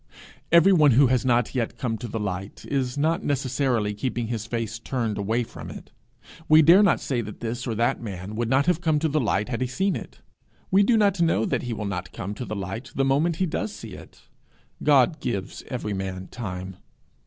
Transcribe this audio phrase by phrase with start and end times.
[0.51, 4.79] Everyone who has not yet come to the light is not necessarily keeping his face
[4.79, 5.91] turned away from it.
[6.49, 9.19] We dare not say that this or that man would not have come to the
[9.19, 10.21] light had he seen it;
[10.71, 13.45] we do not know that he will not come to the light the moment he
[13.45, 14.23] does see it.
[14.81, 16.77] God gives every man time.